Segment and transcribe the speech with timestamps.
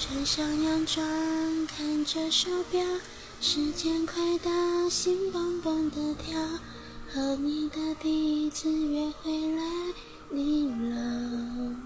[0.00, 1.04] 穿上洋装，
[1.66, 2.82] 看着手表，
[3.38, 6.40] 时间快到，心蹦蹦的跳。
[7.12, 9.62] 和你的第一次约会来
[10.30, 11.76] 临了，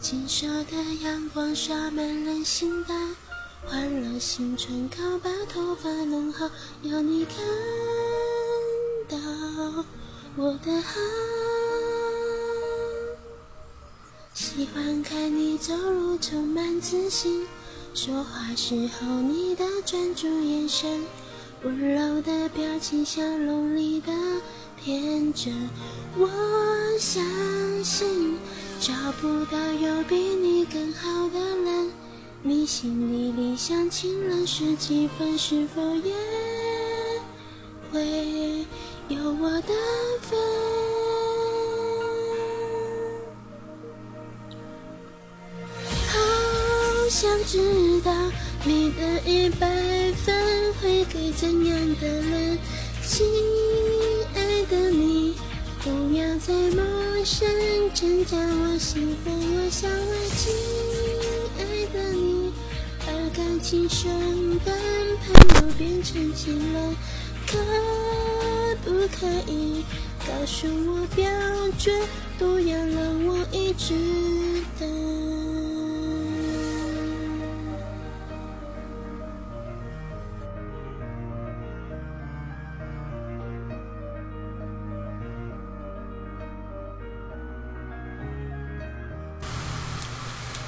[0.00, 2.94] 金色的阳光洒满人行道，
[3.66, 6.48] 换了新唇膏，把头发弄好，
[6.84, 7.36] 要你看
[9.10, 9.18] 到
[10.36, 11.45] 我的好。
[14.36, 17.46] 喜欢看你走路充满自信，
[17.94, 21.02] 说话时候你的专注眼神。
[21.62, 24.12] 温柔的表情，笑容里的
[24.78, 25.54] 天真。
[26.18, 26.28] 我
[26.98, 27.24] 相
[27.82, 28.36] 信
[28.78, 31.90] 找不到有比你更好的人。
[32.42, 35.38] 你心里理想情人是几分？
[35.38, 36.12] 是否也
[37.90, 38.66] 会
[39.08, 39.72] 有我的
[40.20, 40.65] 份？
[47.18, 48.12] 想知道
[48.62, 49.66] 你的一百
[50.22, 50.36] 分。
[50.82, 52.58] 会给怎样的人？
[53.02, 53.26] 亲
[54.34, 55.34] 爱的你，
[55.82, 56.84] 不要再陌
[57.24, 57.48] 生，
[57.94, 59.32] 增加我兴奋。
[59.32, 60.52] 我想问，亲
[61.56, 62.52] 爱的你，
[62.98, 64.10] 把感情升
[64.66, 64.76] 温，
[65.24, 66.94] 朋友变成情人，
[67.46, 67.56] 可
[68.84, 69.86] 不可以
[70.18, 71.24] 告诉我标
[71.78, 71.98] 准？
[72.38, 73.94] 不要让我一直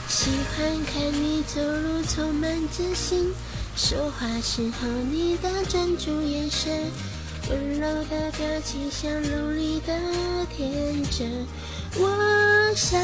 [0.08, 3.30] 喜欢看你走路充满自信，
[3.76, 6.90] 说话时候你的专注眼神，
[7.50, 9.92] 温柔的表情，笑容里的
[10.56, 11.46] 天真。
[11.96, 12.98] 我相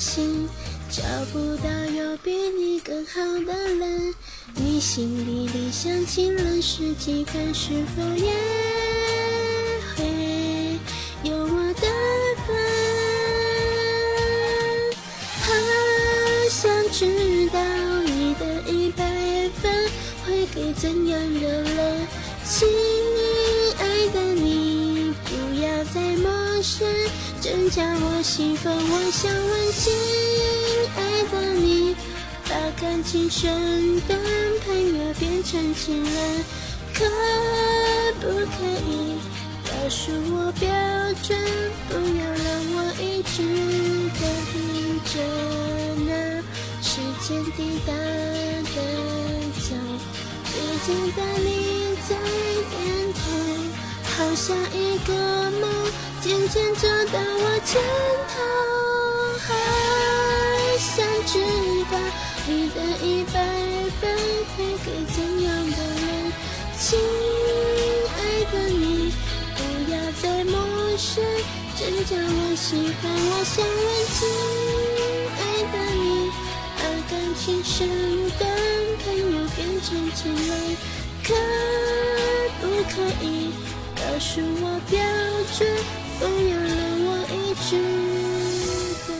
[0.00, 0.48] 信
[0.90, 1.02] 找
[1.32, 4.12] 不到有比你更好的人，
[4.56, 7.54] 你心里理想情人是几分？
[7.54, 8.32] 是否也
[9.94, 10.78] 会
[11.22, 12.01] 有我的？
[16.92, 17.06] 知
[17.48, 17.58] 道
[18.04, 19.02] 你的一百
[19.62, 19.72] 分
[20.26, 22.06] 会给怎样的人？
[22.44, 22.68] 亲
[23.78, 26.30] 爱的你，不要再陌
[26.62, 26.86] 生，
[27.40, 28.70] 增加我兴奋。
[28.76, 29.90] 我想问，亲
[30.94, 31.00] 爱
[31.32, 31.96] 的你，
[32.44, 33.50] 把感情升
[34.06, 34.18] 温，
[34.66, 36.44] 朋友变成情人，
[36.92, 37.06] 可
[38.20, 39.16] 不可以
[39.64, 40.68] 告诉我标
[41.22, 41.38] 准？
[41.88, 43.42] 不要让我一直
[44.20, 44.22] 等
[45.06, 45.81] 着。
[47.22, 47.98] 时间滴答的
[49.62, 49.76] 走，
[50.50, 51.46] 遇见的你
[52.08, 52.10] 在
[52.68, 52.74] 点
[53.14, 53.20] 头，
[54.02, 55.10] 好像一个
[55.60, 55.62] 梦，
[56.20, 57.80] 渐渐走到我肩
[58.26, 58.34] 头。
[59.38, 59.48] 还
[60.78, 61.38] 想知
[61.92, 61.94] 道
[62.48, 63.38] 你的一百
[64.00, 64.02] 分
[64.56, 66.02] 会给怎样的人？
[66.76, 66.98] 亲
[68.16, 68.20] 爱
[68.52, 69.12] 的你，
[69.54, 69.58] 不
[69.92, 70.54] 要再陌
[70.98, 71.22] 生，
[71.76, 73.02] 增加我喜欢。
[73.14, 74.18] 我想问，亲
[75.38, 75.40] 爱
[75.72, 76.11] 的你。
[77.12, 78.40] 感情升温，
[79.04, 79.22] 朋友
[79.54, 80.50] 变成情人，
[81.22, 81.28] 可
[82.58, 83.52] 不可以
[83.94, 84.96] 告诉我标
[85.52, 85.60] 准？
[86.18, 86.72] 不要让
[87.04, 87.68] 我一直
[89.06, 89.10] 等。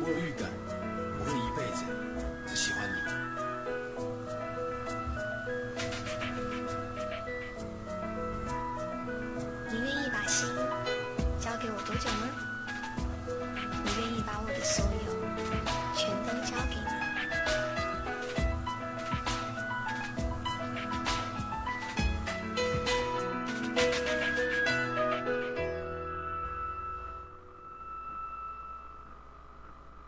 [0.00, 0.42] 我有预感，
[1.18, 1.78] 我会一辈子
[2.46, 2.96] 只喜欢你。
[9.70, 10.48] 你愿意把心
[11.38, 12.24] 交给我多久呢？
[13.84, 14.90] 你愿意把我的所有？